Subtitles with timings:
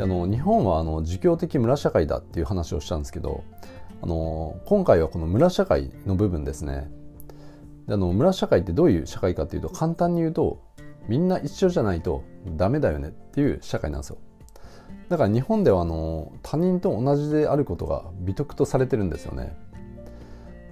[0.00, 3.44] であの日本はあの儒教的村社会だっていう話をしたんですけど
[4.00, 6.90] あの今回はこの村社会の部分ですね。
[7.86, 10.62] であの村社会ってどういう社会かっていうと簡単に言うと
[11.06, 12.24] みんな一緒じゃないと
[12.56, 14.16] ダメだよねっていう社会なんですよ。
[15.10, 19.54] だから日本ではあの他人と同じであることが美徳とされてるんですよね。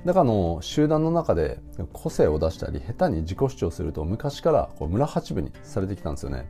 [0.07, 1.61] だからの集団の中で
[1.93, 6.49] 個性を出したり下手に自己主張すると昔からこう村八分にされてきたんですよね。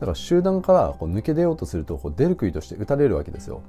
[0.00, 3.62] だから集団からこう抜け出ようとするとこう出る杭として打たれるわけですよ。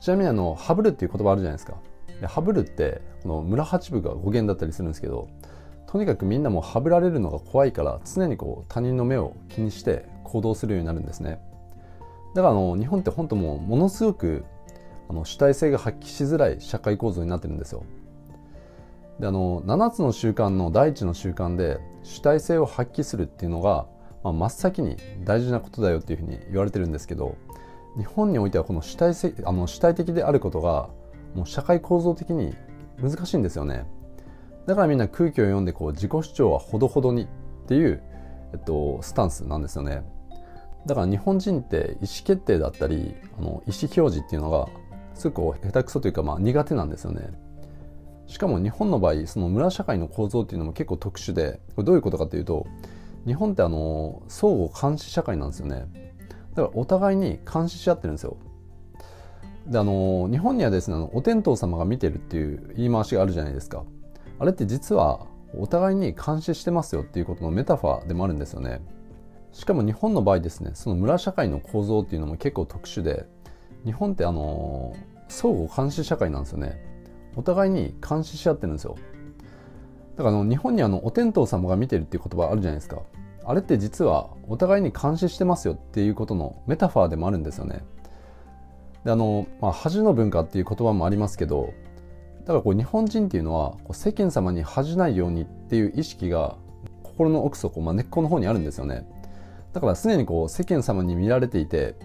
[0.00, 1.74] ちなみにあのハブルっていう言葉あるじゃないですか。
[2.20, 5.28] でハブルってこの村八分が語源だったりするんですけど
[5.86, 11.40] とにかくみんなもうはぶられるのが怖いから常にこう他人の目を気にして行動するようになるんですね。
[12.34, 14.44] だからあの日本って本当もうものすごく
[15.08, 17.84] あの主体性が発揮しづらい社会構造になってるんですよ。
[19.20, 23.86] であの7つの習慣の第一の習慣で主体性を発揮するっていうのが、
[24.22, 27.36] まあ、真っ先に大事なことだよっていうふうに言われてるんですけど
[27.96, 30.88] 日本においてはこの主体あの主体的であることが
[31.34, 32.54] もう社会構造的に
[33.00, 33.84] 難しいんですよね。
[34.66, 37.26] だからみんな空気を読んでこう自己主張はほどほどにっ
[37.66, 38.02] ていう、
[38.52, 40.04] えっと、スタンスなんですよね。
[40.86, 44.68] だから日本人って意思決定だったりあの意思表示っていうのが
[45.14, 47.30] すごく下手くそというかまあ苦手なんですよね。
[48.26, 52.66] しかも日本の場合その村社会の構造っていうのも結構特殊でこれどういうことかというと
[53.26, 55.86] 日本ってあの相互監視社会なんですよね。
[56.54, 58.36] だからお互いに監視し合ってるんですよ。
[59.66, 63.84] であの日本にはですねお天道様が見てるっていう言い回しがあるじゃないですか。
[64.38, 68.80] あれって実はお互いに監視してますよっていうことのメタファーでもあるんですよね。
[69.52, 73.26] しかも日本の場合ですねその村社会の構造っていうのも結構特殊で
[73.84, 74.96] 日本ってあの
[75.28, 76.82] 相互監視社会なんですよね。
[77.36, 78.96] お互いに監視し合ってるんですよ。
[80.16, 83.02] だからあの日本にあのお天道様が見てるっていう言葉あるじゃないですか。
[83.44, 87.84] あれって実はお互いに監視してますよっていうことのメタファーでもあるんですよね。
[89.04, 91.72] であの、まあ、恥の文化っていう言葉もありますけど
[92.40, 96.56] だからこう日本人っていうのはこう世間様に恥じないようにっていう意識が
[97.02, 99.06] 心の奥底、まあ、根っこの方にあるんですよね。
[99.72, 101.96] だから常にこう世間様に見られていて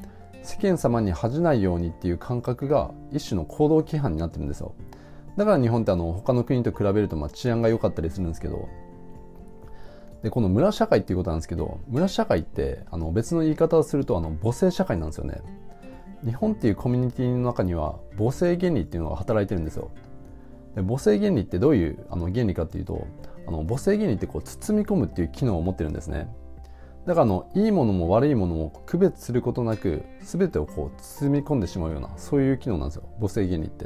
[0.43, 4.73] 世間様に恥じないようにっていう感覚が一種の行動規範になってるんですよ。
[5.35, 8.69] だから日本ってあの他の国と比べるとまあ治安が良かったりするんですけど
[10.23, 15.41] でこの村社会っていうことなんですけど村社会ってあの別の言い方をするとあの母性社会なんですよね。
[16.25, 19.91] 日本っていうコミュニティの中には母性原理っていうのが働いてるんですよ。
[20.75, 23.07] で母性原理ってどういうあの原理かっていうと
[23.47, 26.27] あの母性原理ってこう包み込むっていう機能を持ってるんですね。
[27.05, 33.03] だからあのいいものも悪いものも区別することなく全てをこう包み込んでしまうようなそういう機能なんですよ。
[33.21, 33.85] 母性原理って。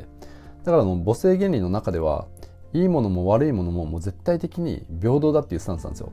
[0.63, 2.27] だからあの母性原理の中では
[2.73, 6.11] いいものも悪いものももう絶対的に平等だっていうスタンスなんですよ。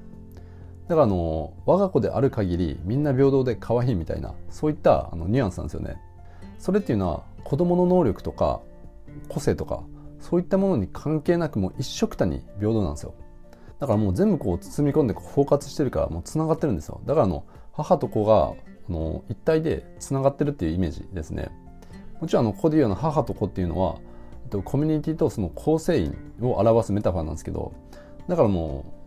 [0.89, 6.01] だからあの我が子である限りみんな平等で可愛いみたいなそういったあのニュアンスなんですよね。
[6.59, 8.61] それっていうのは子供の能力とか
[9.29, 9.83] 個性とか
[10.21, 13.15] そういったものに関係なくもう一緒くたに平等なんですよ。
[13.79, 17.01] だからもう全部こう包み込んで包括してるからもうつながってるんですよ。
[17.07, 18.55] だからあの母と子が
[18.89, 21.51] あの一体でつながってるっていうイメージですね。
[22.21, 23.99] もちろんあのここで言うような母と子っていうのは
[24.49, 27.73] とコミュニティとその構成員を表すメタファーなんですけど
[28.29, 28.99] だからもう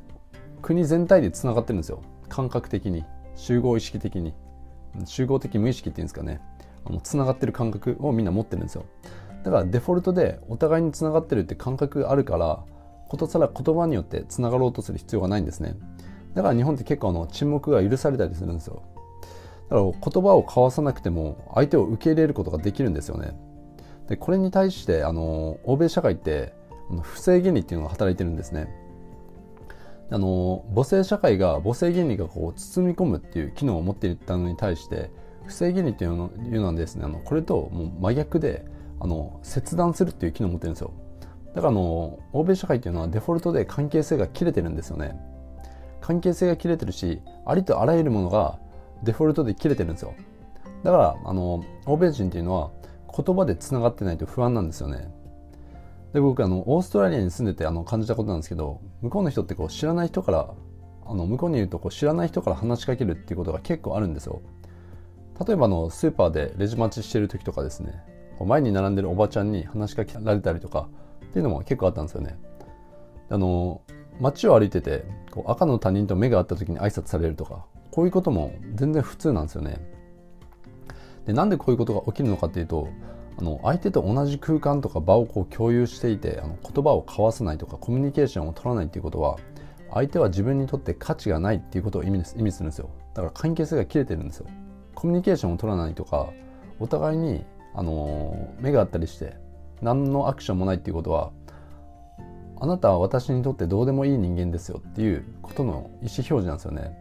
[0.62, 2.02] 国全体でつながってるんですよ。
[2.30, 3.04] 感覚的に。
[3.36, 4.34] 集合意識的に。
[5.06, 6.40] 集合的無意識っていうんですかね。
[7.04, 8.86] つながってる感覚をみんな持ってるんですよ。
[9.44, 12.64] だからデフォルトでお互いにつながってるって感覚があるから
[13.10, 15.76] ことさら言葉によってつながろうとする必要がないんですね。
[16.36, 18.84] だから日本って結構あの沈黙が許されたりするんですよ。
[19.70, 19.92] だから言
[20.24, 23.34] 葉を交わさなくても相手を受け入れることができるんですよね。
[24.12, 26.54] でこれに対してあの欧米社会って
[27.02, 28.68] 不正原理っていうのが働いてるんですね。
[30.12, 35.12] あの母性社会が母性原理がこう包み込むっていう機能を持っていたのに対して
[35.46, 38.66] 不正原理っていうのいうのはですねあのこれともう真逆で
[39.00, 40.92] あの切断するっていう機能を持ってるんですよ。
[41.56, 45.18] だからあの欧米社会っていうのはデフォルトで関係性が切れてるんですよね。
[46.02, 48.60] 関係性が切れてるしありとあらゆるものが
[49.04, 50.14] デフォルトで切れてるんですよ。
[50.84, 52.72] だからあの欧米人っていうのは
[53.16, 55.14] 言葉でつながってないと不安なんですよね
[56.14, 60.54] で僕あのオーストラリアに住んでてあの感じたことなんですけど向こうの人ってこう知らない人から
[61.06, 64.42] あの向こうにいるとこう知らない人から話しかけるっていうことが結構あるんですよ
[65.46, 68.04] 例えばのスーパーでレジ待ちしてる時とかですね
[68.38, 70.88] こう前に並んでるおばちゃんに話しかけられたりとか
[71.26, 72.38] っていうのも結構あったんですよね。
[73.30, 73.82] あの
[74.20, 79.80] 街を歩いててこう赤の他人と目が合った時に挨拶されるとかこういうことも全然普通なんですよね。
[81.26, 82.88] でなんでこういうことが起きるのかっていうと
[83.38, 89.38] あの相手と同じ空間とか場をこう共有していてあの言葉を交わさないとかコミュニケーションを取らないっていうことは
[89.94, 92.90] 相手は自分にとって価値がないっていうことを意味するんですよ。
[93.14, 94.48] だから関係性が切れてるんですよ。
[94.96, 96.30] コミュニケーションを取らないとか
[96.80, 99.38] お互いに、あの目があったりして
[99.82, 101.32] 何のアクションもないっていうことは
[102.60, 106.98] あなたは私にとってどうでもいい人間ですよっていうことの意思表示なんですよね。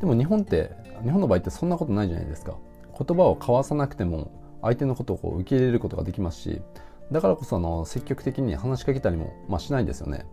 [0.00, 0.72] でも日本って
[1.04, 2.56] 日本の場合ってそんなことないじゃないですか。
[2.98, 6.62] 言葉を交わさなくても相手のことをこう受け入れることができますし
[7.10, 10.24] だからこそあの積極的に話しかけたりも、まあ、しないんですよね。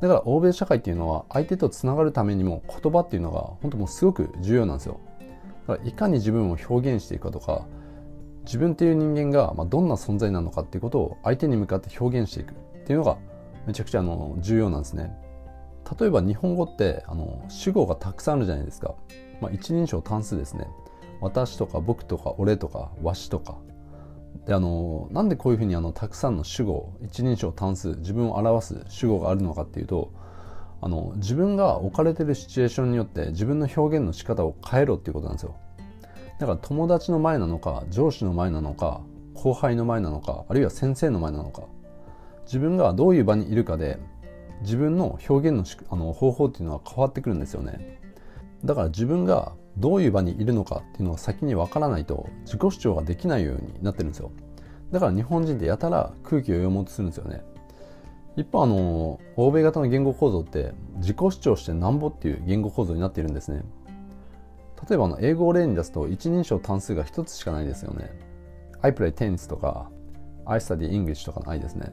[0.00, 5.00] だから欧米社会っていうのは相手とつながるためにも言葉っていうのが本当もうすごく重要なんですよ。
[5.66, 7.66] だからいかに自分を表現していくかとか
[8.44, 12.52] 自分っていう人間がどんな存在なのかっていうことを相手に向かって表現していく。
[12.52, 12.54] っ
[12.86, 13.18] ていうのが
[13.66, 15.14] めちゃくちゃあの重要なんですね。
[15.98, 18.94] 例えば日本語ってあの主語がたくさんあるじゃないですか、
[19.40, 20.68] まあ、一人称単数ですね。
[21.20, 23.58] 私とか僕とか俺とかわしとか。
[24.46, 30.12] であのなんでこういうふうにあのたくさんの主語一人称単数自分を表す主語があるのかっていうと
[30.80, 35.56] あの自分が置かれてるシチュエーションによって自分の表現の仕方を変えろっていうことなんですよ。
[36.38, 39.00] だから友達の前なのか上司の前なのか
[39.34, 41.62] 後輩の前なのかあるいは先生の前なのか
[42.46, 43.98] 自分がどういう場にいるかで
[44.62, 47.97] 自分の表現のあの方法っていうのは変わってくるんですよね。
[48.64, 54.30] だから自分がどういう場にいるのかっていうのが先にわからないと自己主張ができないようになってるんですよ。
[54.90, 57.42] だから日本人ってやたら空気を読もうとするんですよね。
[58.36, 63.62] 一方あの欧米型の言語構造って自己主張してなんぼっていう言語構造になっているんですね。
[64.88, 68.10] 例えばあの英語を例に出すと一人称単数が一つしかないですよね。
[68.80, 69.90] I play tennis とか
[70.46, 71.92] I study English とかの愛ですね。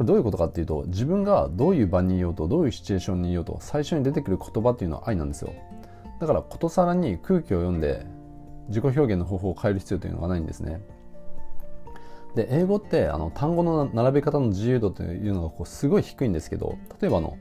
[0.00, 5.52] これどういうことかっていうと自分がどういう場にいようとどういうシチュエーションにいようと最初に出てくる言葉っていうのは愛なんですよ。
[6.20, 8.06] だからことさらに空気を読んで
[8.68, 10.80] 自己表現の方法を変える必要というのがないんですね。
[12.34, 17.36] で英語ってあの単語の並べ方の自由度というのがこうすごい低いんですけど例えばあの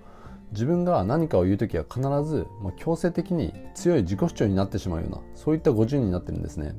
[0.51, 6.75] 自分が何かを言う時は必ず、まあ、強制的に強い自己主張になってしまうようなそういった語順になってるんですね。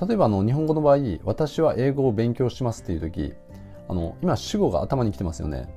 [0.00, 3.34] 例えばあの日本語の場合「私は英語を勉強します」っていう時
[3.90, 5.68] あの今主語が頭に来てますよね。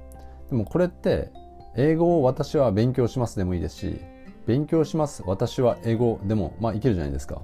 [0.52, 1.32] でもこれって
[1.76, 4.00] 英語を私は勉強しますでもいいですし
[4.46, 7.42] 勉強します私は英語でもまあいけるじゃないですか。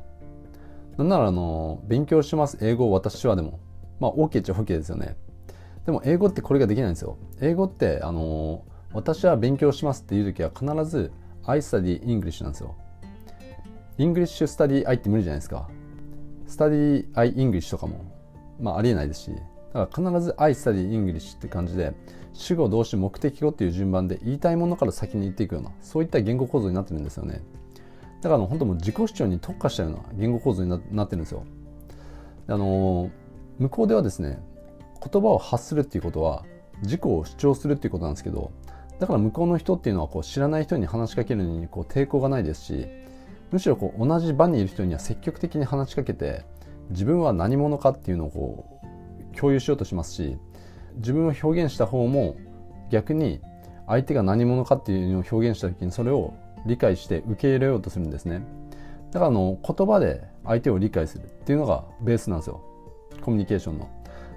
[0.98, 3.60] なんならあの勉強します英語私はでも
[4.00, 5.18] まあ OK っちゃ OK ですよね。
[5.88, 7.18] でも英語ってこれができないんですよ。
[7.42, 8.64] 英語ってあの
[8.94, 11.12] 私は勉強しますっていう時は必ず
[11.48, 12.76] I study English なんですよ。
[13.98, 15.68] English study I って無理じゃないですか。
[16.48, 18.06] Study I English とかも
[18.62, 19.32] まあありえないですし。
[19.74, 21.94] だから必ず I study English って感じで
[22.34, 27.42] 主語動詞目的語っていう順番で言いたいものから先に言っていくようなそういった言語構造になってるんですよね。
[28.22, 31.46] だから本当もう自己主張に特化したような言語構造になってるんですよ。
[32.48, 33.12] あの
[33.60, 34.40] 向こうではですね
[35.02, 36.44] 言葉を発するっていうことは
[36.82, 38.52] 自己を主張するっていうことなんですけど
[39.00, 42.88] だから向こうの人っていうのはこう知らない人に話しかけるのにこう抵抗がないですし
[43.52, 46.44] むしろこう同じ場にいる人には積極的に話しかけて
[46.90, 48.79] 自分は何者かっていうのをこう
[49.40, 50.38] 共有しようとしますし
[50.96, 52.36] 自分を表現した方も
[52.90, 53.40] 逆に
[53.88, 56.34] 相手が何者かっていうのを表現した時にそれを
[56.66, 58.44] 理解して受け入れようとするんですね。
[59.12, 62.62] だからあの言葉で相手を理解するっていうのがベースなんですよ。
[63.22, 63.90] コミュニケーションの。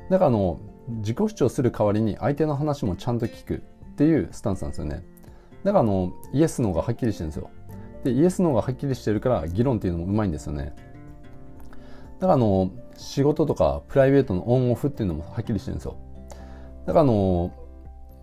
[0.09, 5.05] だからあの自己主張する代わりに相手の話もちゃんと聞くっていうスタンスなんですよね。
[5.65, 7.51] だからあのイエスノーがはっきりしてるんですよ。
[8.05, 10.75] でイエスノーがはっきりしてるから議論っていうのもうまいんですよね。
[12.19, 15.97] だからあの仕事とかプライベートのオンオフっていうのもはっきりしてるんですよ。
[16.87, 17.53] だからあの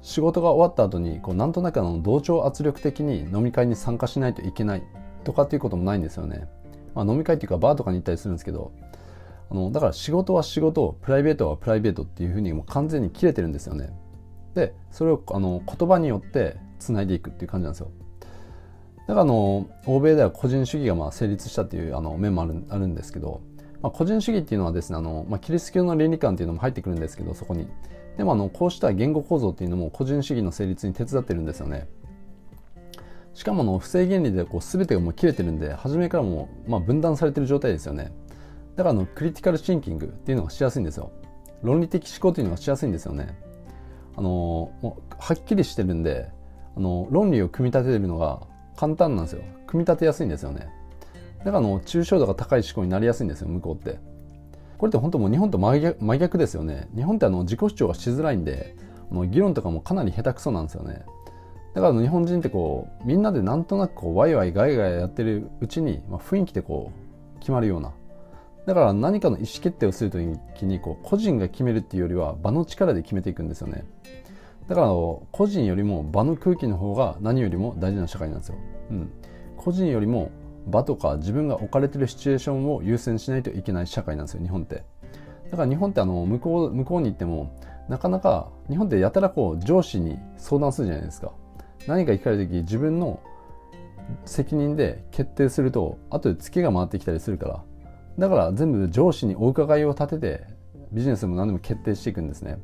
[0.02, 4.84] 仕事が終わった後にこうなんとなくあの同調圧力的に飲み会に参加しないといけない
[5.24, 6.48] とかっていうこともないんですよね、
[6.96, 8.72] まあ、飲み会っていうかバーとかに行ったりするんですけど
[9.52, 13.90] あのだから仕事は仕事プライベートはプライベートっていうふうにもう完全に切れてるんですよね。
[14.56, 17.92] でそれをあの言葉によってつないでいくっていう感じなんですよ。
[19.08, 23.42] だからあの欧米では個人主義がまあ成立したっていうあの面もあるあるんですけど、
[23.82, 27.68] まあ、個人主義っていうのはですねあの、まあ、キリスト教の倫理観っていうのも入ってくるんですけどそこに。
[28.18, 31.88] でもあのこうした言語構造っていうのも個人主義の成立に手伝ってるんですよね。
[33.34, 38.12] しかもの不正原理でこう全てがもう切れてるんで初めからもう、まあ、分断されてる状態ですよね。
[38.76, 41.12] だからあのクリティカルシンキングっていうのがしやすいんですよ。
[41.64, 43.38] 論理的思考っていうのがしやすいんですよね。
[44.18, 44.30] あの
[44.82, 46.30] もうはっきりしてるんで
[46.76, 48.42] あの論理を組み立てるのが
[48.76, 49.44] 簡単なんですよ。
[49.68, 50.68] 組み立てやすいんですよね。
[51.40, 54.00] だからあの抽象度が高い思考になりやすいんですよ向こうって。
[54.78, 56.88] これって本当もう日本と真逆ですよね。
[56.96, 58.76] 日本ってあの自己主張がしづらいんで
[59.12, 61.04] あの議論とかもかなり下手くそなんですよね。
[61.74, 66.92] だから日本人ってこうみんなでなんとなくこうワイワイガイガイやってるうちに、まあ、雰囲気でこ
[67.36, 67.94] う決まるような。
[68.66, 70.20] だから何かの意思決定をすると
[70.56, 73.86] きにこう個人が決めるっていうよりは場の力で決めていくんですよね。
[74.70, 78.56] だから個人よりも場の空気の方が何よりも大事な社会なんですよ、
[78.92, 79.12] うん、
[79.58, 80.30] 個人よりも
[80.68, 84.84] 場とか自分が置かれてるシチュエーションを優先しないといけない社会なんですよ日本って。
[85.52, 87.56] だから日本ってあの向こう向こうに行っても
[87.88, 91.32] なかなか日本ってやたらこう上司に相談するじゃないですか。
[91.88, 93.20] 何か聞かれた時自分の
[94.26, 97.64] 責任で決定すると後でツケが回ってきたりするから。
[98.20, 100.48] だから全部上司にお伺いを立てて
[100.92, 102.60] ビジネスも何でも決定していくんですね。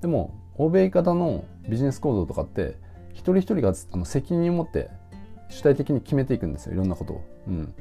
[0.00, 2.76] でも欧米型のビジネス構造とかって
[3.12, 4.90] 一人一人があの責任を持って
[5.52, 7.74] 主体的に決めていくんですよいろんなことを、うん、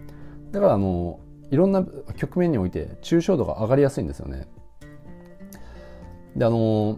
[0.52, 1.84] だからあのいろんな
[2.18, 4.48] 局面において抽象度が上がりやすいんですよね。
[6.36, 6.98] であの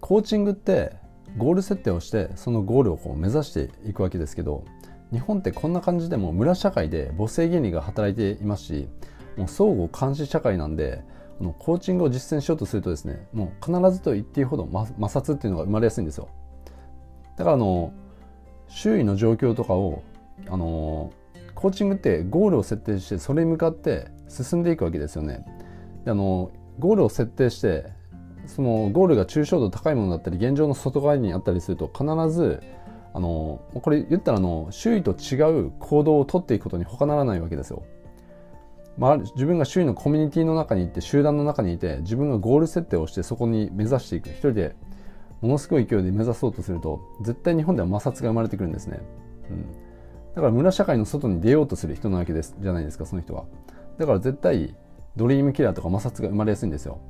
[0.00, 0.92] コーチングって
[1.36, 4.64] ゴール設定をしてそのゴールをこう目指していくわけですけど
[5.12, 8.88] 日本ってこんな感じでも村社会で母性原理が働いていますし
[9.36, 11.04] もう相互監視社会なんで
[11.40, 16.28] あのコーチングを実践しようとするとですねもう必ずと言っていいほど摩擦っていうのが生まれやすいんですよ。
[17.36, 17.92] だからあの
[18.68, 20.02] 周囲の状況とかを
[20.48, 21.12] あの
[21.54, 25.44] コーチングってゴールを設定してそれに向かって進んでいくわけですよね
[26.04, 27.86] であのゴールを設定して
[28.46, 32.62] そのゴールが抽象度高いものだったり現状の外側にあったりすると必ず
[33.12, 37.82] あのこれ言ったらあの周囲と違う行動をとっていくことに他ならないわけですよ。
[38.98, 44.74] まあ、自分が周囲のコミュニティの中にいて集団の中にいて自分がゴール設定をしてそこに目指していく一人で
[45.40, 49.00] ものすごい勢いで目指そうとすると絶対日本では摩擦が生まれてくるんですね、
[49.50, 49.72] うん、
[50.34, 53.44] だから村社会の外に出ようとする人なわけですじゃないですかその人は
[53.98, 54.74] だから絶対
[55.16, 57.00] ドリームキラーとか摩擦が生まれやすいんですよ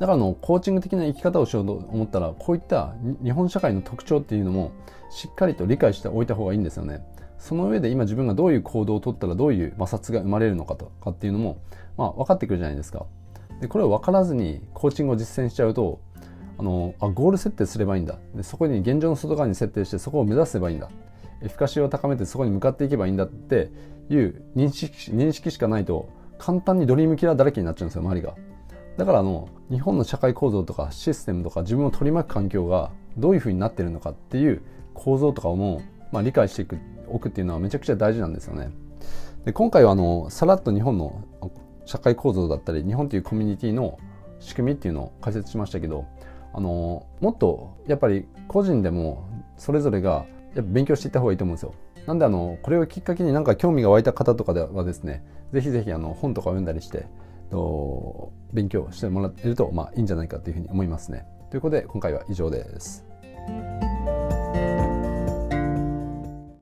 [0.00, 4.72] だからのコーチング的な生き方をしようと思ったらこういった日本社会の特徴っていうのも
[5.10, 7.04] しっかりと理解しておいた方がいいんですよね。
[7.38, 11.58] その上で今自分がどういう行動をとったらどういう摩擦が生まれるのかとかっていうのも、
[11.96, 13.06] まあ、分かってくるじゃないですか。
[13.60, 16.00] でこれを分からずにコーチングを実践しちゃうと
[16.58, 20.88] あのあゴール設定すればいいんだでそこに現状の外側に設定してそこを目指せばいいんだ
[21.42, 23.70] エフィカシーを高めてそこに向かっていけばいいんだって
[24.08, 26.08] いう認識認識しかないと
[26.38, 28.34] 簡単にドリームキラーだらけになっちゃうんですよ周りが。
[28.96, 35.82] だからあの日本の社会構造とかシステムとか自分を取り巻く環境がどういうふうになってるのかっていう構造とかをも、
[36.12, 38.70] まあ、理解していくおくっていうのはめちゃくちゃ大事なんですよね。
[39.44, 41.22] で今回はあのさらっと日本の
[41.84, 43.98] 社会構造だったり日本というコミュニティの
[44.40, 46.06] 仕組みっていうのを解説しましたけど
[46.54, 51.74] あのもっとやっぱり個人でもそれぞれがやっぱ勉強していった方がいいと思うんですよ。
[52.06, 57.06] なんであのこれをきっかけになんか興味が湧いた方とかではですねぜひぜひあの本とかを読んだりして
[57.50, 61.26] と勉強してもらえると、まあ、いいんじゃないかというふうに思いますね。
[61.50, 63.04] ということで今回は以上です。